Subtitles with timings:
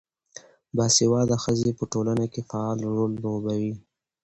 [0.75, 3.73] باسواده ښځې په ټولنه کې فعال رول لوبوي.